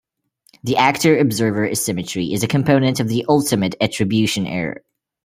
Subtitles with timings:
[0.63, 4.83] The actor-observer asymmetry is a component of the ultimate attribution error.